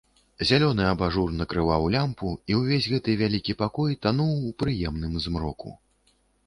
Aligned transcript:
Зялёны 0.51 0.87
абажур 0.91 1.33
накрываў 1.41 1.85
лямпу, 1.97 2.31
і 2.53 2.57
ўвесь 2.63 2.89
гэты 2.95 3.17
вялікі 3.23 3.57
пакой 3.63 3.91
тануў 4.07 4.35
у 4.51 4.59
прыемным 4.65 5.13
змроку. 5.29 5.81